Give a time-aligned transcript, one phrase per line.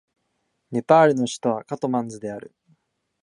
[0.71, 2.55] ネパールの首都はカトマンズである